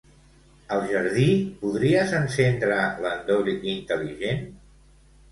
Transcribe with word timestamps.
Al 0.75 0.79
jardí, 0.91 1.25
podries 1.65 2.13
encendre 2.19 2.77
l'endoll 3.03 3.51
intel·ligent? 3.73 4.41